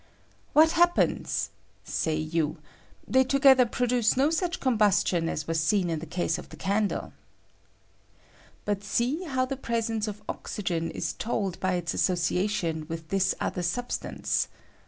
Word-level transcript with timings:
"What 0.53 0.71
happens?" 0.71 1.51
say 1.83 2.15
you; 2.15 2.57
"they 3.07 3.23
together 3.23 3.67
produce 3.67 4.17
no 4.17 4.31
such 4.31 4.59
combustion 4.59 5.29
as 5.29 5.45
was 5.47 5.59
seen 5.59 5.91
in 5.91 5.99
the 5.99 6.07
case 6.07 6.39
of 6.39 6.49
the 6.49 6.55
candle." 6.57 7.13
But 8.65 8.83
see 8.83 9.25
how 9.25 9.45
the 9.45 9.57
presence 9.57 10.07
of 10.07 10.23
oxygen 10.27 10.89
is 10.89 11.13
told 11.13 11.59
by 11.59 11.73
its 11.73 11.93
association 11.93 12.87
with 12.89 13.09
this 13.09 13.33
3 13.35 13.37
I 13.41 13.47
i 13.47 13.49
TESTS 13.51 13.75
FOB 13.75 13.83
OXYGEN. 13.85 13.91
12B 13.91 13.99
I 13.99 14.09
other 14.09 14.17
subatance. 14.23 14.47